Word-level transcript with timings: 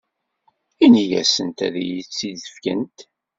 Ini-asent 0.85 1.59
ad 1.67 1.75
iyi-tt-id-fkent. 1.81 2.97